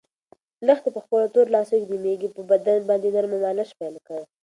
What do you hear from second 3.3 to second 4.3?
مالش پیل کړ.